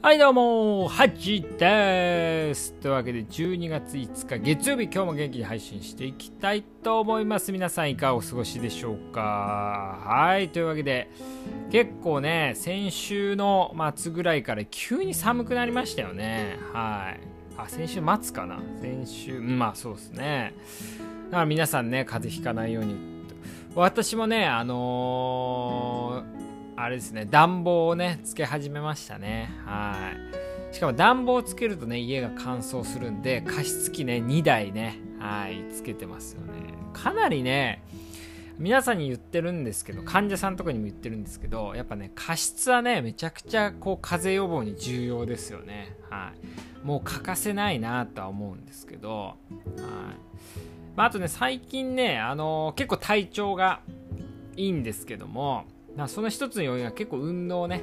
[0.00, 2.72] はいどうもハチです。
[2.74, 7.50] というわけで12月5日月曜日今日も元気に配信していきたいと思います。
[7.50, 9.98] 皆さんいかがお過ごしでしょうか。
[10.06, 11.10] はいというわけで
[11.72, 16.58] 結構ね先週の末ぐらいから急に寒くなりましたよね。
[16.72, 17.20] はい。
[17.56, 18.60] あ先週末かな。
[18.80, 20.54] 先週まあそうですね。
[21.26, 22.94] だから皆さんね風邪ひかないように
[23.74, 26.07] 私もねあのー
[26.88, 29.50] あれですね、暖房をね、つけ始めましたね。
[29.66, 30.14] は
[30.72, 30.74] い。
[30.74, 36.54] しかも暖房をつけるとね、家が乾燥するんで、加湿器ね、2台ね、はい、つけてますよね。
[36.94, 37.82] かなりね、
[38.58, 45.94] 皆さんに言ってるんですけど、患者さんとかにも言ってるんですけど、やっぱね、加湿はね、めちゃくちゃこう、風邪予防に重要ですよね。
[46.08, 46.32] は
[46.82, 46.86] い。
[46.86, 49.36] もう欠かせないなとは思うんですけど、はい。
[50.96, 53.82] まあ、あとね、最近ね、あのー、結構体調が
[54.56, 55.66] いいんですけども、
[56.06, 57.82] その一つの要因は結構運動ね。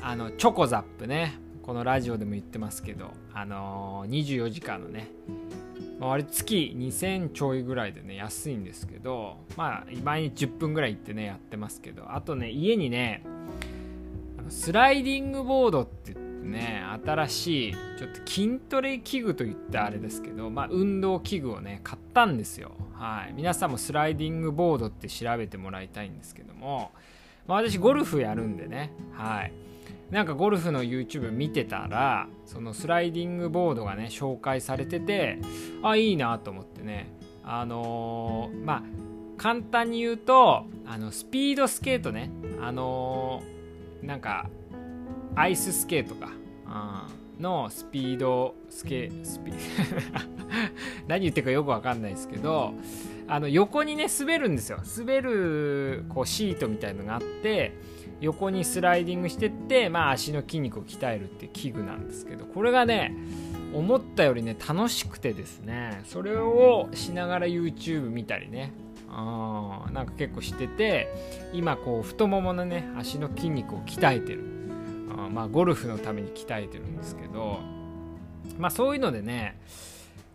[0.00, 1.38] あのチョコザップね。
[1.62, 3.10] このラジオでも言ってますけど。
[3.34, 5.08] あのー、24時間のね。
[6.00, 9.36] あれ月2000ちょいぐらいでね安いんですけど。
[9.56, 12.14] まあ毎日10分ぐらい行ってねやってますけど。
[12.14, 13.22] あとね家にね
[14.48, 20.48] スライディングボードって言ってね新しいちょっと筋トレ器具といったあれですけど。
[20.48, 22.72] まあ運動器具をね買ったんですよ。
[22.94, 23.34] はい。
[23.34, 26.92] 皆さんもスライディングボードって調べてもらいたいんですけども。
[27.50, 28.92] まあ、私ゴルフやるんでね。
[29.12, 29.52] はい。
[30.12, 35.38] なんかゴルフの YouTube 見てたらそのスライディングボードがね紹介されてて
[35.82, 37.12] あいいなと思ってね。
[37.42, 38.82] あのー、まあ
[39.36, 42.30] 簡単に言うとあのスピードスケートね。
[42.60, 44.48] あのー、なんか
[45.34, 49.52] アイススケートか、うん、のスピードスケスピ
[51.08, 52.74] 何言ってるかよくわかんないですけど
[53.26, 54.80] あの横にね滑るんですよ。
[54.98, 57.72] 滑るこうシートみたいのがあって
[58.20, 63.14] 横にスライディングしてって、まあ、足の筋肉を鍛えるっていう器具なんですけどこれがね
[63.72, 68.72] 思ったよりね楽しくてですねそれをしながら YouTube 見たりね。
[69.12, 71.08] あなんか結構してて
[71.52, 74.49] 今こう太もものね足の筋肉を鍛えてる。
[75.16, 77.60] あまあゴルフのために鍛えてるんですけど
[78.58, 79.58] まあそういうのでね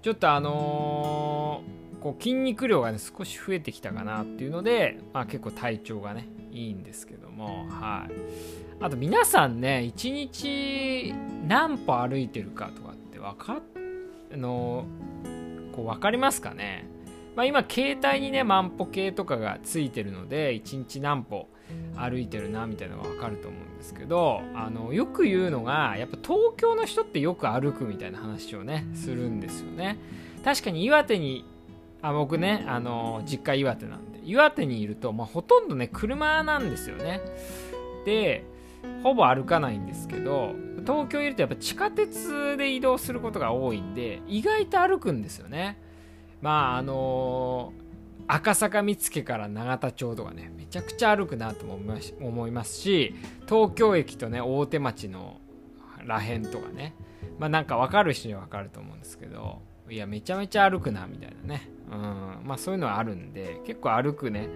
[0.01, 8.13] ちょっとあのーこう筋肉量がね少し増えてきたかなっていうので、まあ、結構体調がねいいんですけどもはい。
[8.79, 11.15] あと皆さんね1日
[11.47, 13.59] 何歩歩いてるかとかって分か
[14.31, 14.85] あの
[15.71, 16.85] こう分かりますかね？
[17.35, 21.47] まあ、今携帯にね万歩計とかがついてるので1日何歩
[21.95, 29.97] 歩いてるなみたいなのが分かると思うんですけどあのよく言うのがやっぱ東京の人ってよく歩くみたいな話をねするんですよね
[30.43, 31.45] 確かに岩手に
[32.07, 37.19] あ僕ね、あの実家岩手なんで、岩手にいると、まあ、ほとんどね、車なんですよね。
[38.05, 38.45] で、
[39.01, 40.53] ほぼ歩かないんですけど、
[40.85, 45.79] 東京いるとやっぱ地下鉄で移動することが多いんで、意外と歩くんですよね。
[46.43, 47.73] まあ、あの
[48.27, 53.15] 赤坂見附から永田町とかね、めちゃくちゃ歩くなと思いますし、
[53.47, 55.39] 東京駅とね、大手町の
[56.05, 56.95] らへんとかね、
[57.39, 61.69] まあなんか分かる人には分かると思うんですけど、いや、めちゃめちゃ歩くな、みたいなね。
[61.91, 64.49] うん、まあそういうのはあるんで、結構歩くね、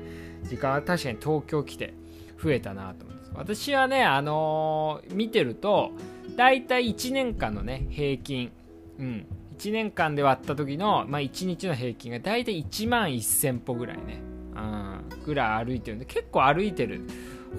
[0.43, 1.93] 時間は確かに東京来て
[2.41, 3.31] 増えたなと思います。
[3.35, 5.91] 私はね、あのー、見てると、
[6.35, 8.51] だいたい1年間のね、平均、
[8.97, 9.25] うん、
[9.59, 14.21] 1年間で割った時の、まあ、1日の平均がだいたい1万1000歩ぐらいね、
[14.55, 17.01] うん、ぐらい歩いてるんで、結構歩いてる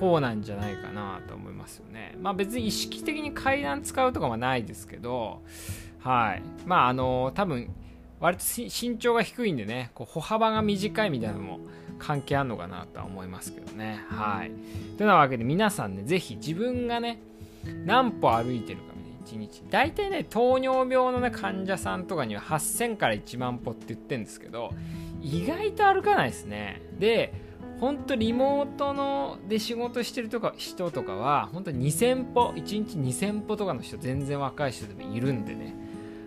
[0.01, 2.17] 方なんじゃないかなと思いますよね。
[2.21, 5.43] まあ別に意識的に階段使うとかはないですけど、
[5.99, 6.43] はい。
[6.65, 7.71] まああのー、多分
[8.21, 11.61] 割と身長が低いんでねこう歩幅が短いみたいなのも
[11.99, 14.53] 関係あるのかなとは思いますけどねはい
[14.99, 17.21] というわけで皆さんね是非自分がね
[17.87, 18.90] 何歩歩いてるか
[19.25, 19.63] 1日。
[19.71, 24.73] 大体ね糖尿病のね患者さんとかには8000から1万歩って言ってるんですけど
[25.21, 26.83] 意外と歩かないですね。
[26.99, 27.33] で
[27.81, 35.75] 本当リモートので仕事してるとか人とかは本当2000歩1日2000歩とかの人全然若い人でもいるんでね。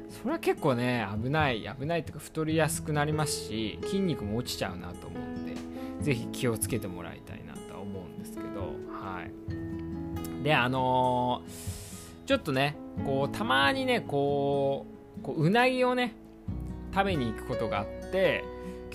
[0.10, 5.56] それは結構ね危ない危ないというか太りやすくなりますし筋肉も落ちちゃうなと思うんで
[6.02, 8.74] 是非気をつけてもらいたいなとは思うんですけど
[9.04, 10.44] はい。
[10.44, 11.83] であのー、
[12.26, 14.86] ちょっとねこうたまにねこ
[15.20, 16.16] うこううなぎをね
[16.94, 18.44] 食べに行くことがあって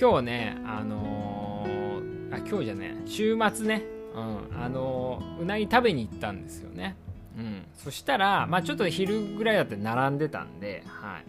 [0.01, 3.83] 今日ねあのー、あ今日じゃね週末ね
[4.15, 6.97] うんあのー、うなぎ食べに行ったんですよね。
[7.37, 11.25] うん、そしたら、まあ、ちょっと昼ぐらいだって並んでたんで、はい、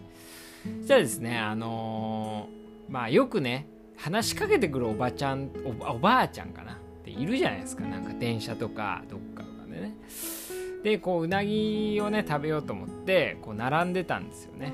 [0.80, 5.50] そしたらですね、あのー、まあ、よくね話しかけてくるおばちゃん
[5.86, 6.72] おばあちゃんかな？
[6.72, 7.84] っているじゃないですか。
[7.84, 9.94] なんか電車とかどっかとかでね。
[10.82, 14.72] でこううなぎをね食べようと思ってこう並んでたんですよね、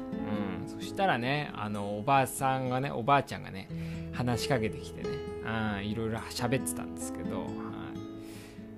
[0.63, 3.69] うん、そしたらねあのおばあさんがねおばあちゃんがね
[4.13, 5.09] 話しかけてきてね、
[5.45, 7.49] うん、いろいろ喋ってたんですけど、はい、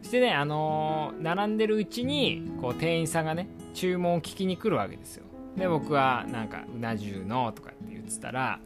[0.02, 5.24] そしてねあの、並んでるうちにこう店員さんがね注文を聞きに来るわけですよ。
[5.56, 8.60] で僕はなんかうな重のとかって言ってたら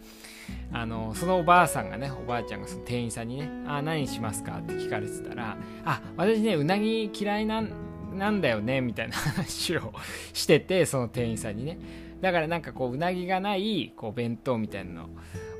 [0.73, 7.71] あのそのおばあさんがねおばあちゃんがその店員さんにね「あ何しますか?」って聞かれてたら「あ私ねうなぎ嫌いなん
[8.13, 9.93] なんだよねみたいな話を
[10.33, 11.79] しててその店員さんにね。
[12.21, 15.11] だからなんかこううなぎがないこう弁当みたいなの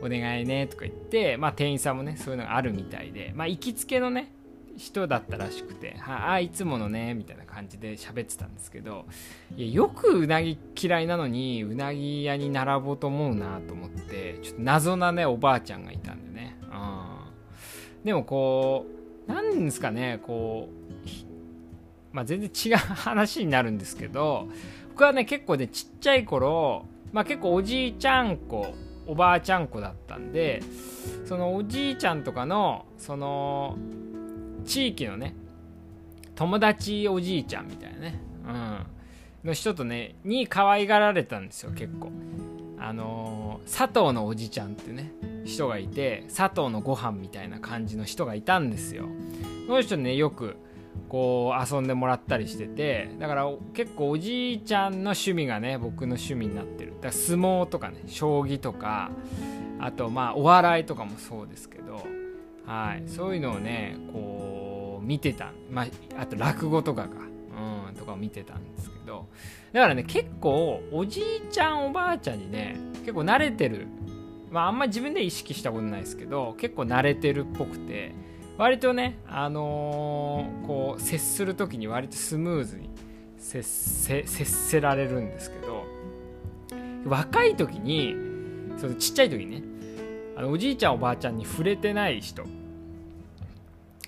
[0.01, 4.33] お願いねとか言ってまあ店員さんもねそういうのがあるみたいでまあ行きつけのね
[4.77, 9.07] 人だったらしくて「ああいつものね」みたいな感じで喋ってたんですけど
[9.57, 18.87] いやよくうなぎ嫌いなのにうなぎ屋に並ぼうと思うなと思ってちょっと謎なねおばあちゃんがいたんでね、うん、でもこ
[19.29, 20.82] うなんですかねこう
[22.13, 24.49] まあ、全然違う話になるんですけど
[24.91, 28.75] 僕はね結構ねちっちゃい頃、まあ、結構おじいちゃん子
[29.07, 30.63] おばあちゃん子だったんで
[31.25, 33.77] そのおじいちゃんとかのその
[34.65, 35.35] 地域のね
[36.35, 42.11] 友達おじいちゃんみたいなね、うん、の人とねに可愛がられたんですよ結構。
[42.79, 45.13] あのー、佐藤のおじちゃんってね
[45.45, 49.07] 人がいて佐藤のご飯みたいな感じの人がいたんですよ。
[49.67, 50.57] その人ねよく
[51.09, 56.93] こう遊んでもらったりしててだから結構おじいちゃんの趣味がね僕の趣味になってる。
[56.95, 59.11] だから相撲とかね将棋とか
[59.79, 62.07] あとまあお笑いとかもそうですけど
[62.65, 63.03] はい。
[63.07, 65.87] そういうのをねこう見てたまあ
[66.21, 67.09] あと落語とかか。
[67.89, 69.27] うんとかを見てたんですけど。
[69.73, 73.87] だからね結構おじいちゃんおばあちゃんにね結構慣れてる。
[74.51, 78.15] まああんまり自分で意識したことないですけど結構慣れてるっぽくて。
[78.59, 82.91] 割とね、あのー、こう接する時に割とスムーズに
[83.39, 85.85] 接せ接せられるんですけど
[87.05, 88.15] 若い時に
[88.79, 89.63] そのちっちゃい時にね
[90.37, 92.47] あのおじいちゃんおばあちゃんに触れてない人っ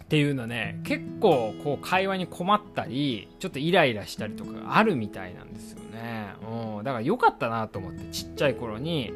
[0.09, 6.35] ていうのね結構こう会話に困ったりちょっとイライラしたりとかがあるみたいなんですよね、
[6.79, 9.13] うん、だから良かったなと思ってちっちゃい頃に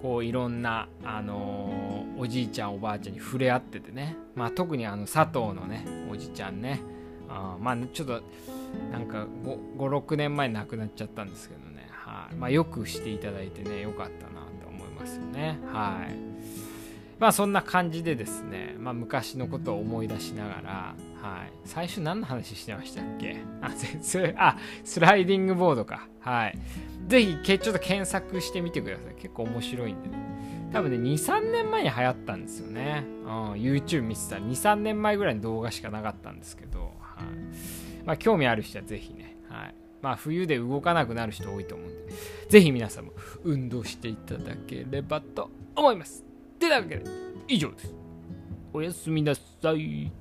[0.00, 1.87] こういろんな、あのー、
[2.18, 6.80] おじいちゃんおばあちゃんに触れ合っててね、まあ、特にあの佐藤のねおじちゃんね。
[7.28, 8.22] あまあちょっと
[8.90, 9.26] なんか
[9.76, 12.34] 56年前亡くなっちゃったんですけどね、はい。
[12.34, 15.58] まあ、よくしていただいてねよかったなと思いますよね。
[15.72, 16.16] はい。
[17.18, 23.42] まあそんな感じでですね、まあ、昔のことを思い出しながら、はい、最初何の話してましたっけ？
[23.60, 26.08] あ 全然あスライディングボードか。
[26.20, 26.58] はい。
[27.06, 29.14] ぜひちょっと検索してみてください。
[29.16, 30.16] 結構面白いんでね。
[30.72, 33.04] 多分ね、2、3年前に流行ったんですよね。
[33.24, 38.04] うん、YouTube 見てたら2、3年前ぐらいの動画しかなかったんですけど、はい。
[38.04, 39.74] まあ、興味ある人はぜひね、はい。
[40.02, 42.12] まあ、冬で動かなくなる人多いと思うんで、
[42.48, 43.12] ぜひ皆さんも
[43.44, 46.24] 運動していただければと思います。
[46.58, 47.04] てなわけで、
[47.48, 47.94] 以上です。
[48.72, 50.12] おやすみなさい。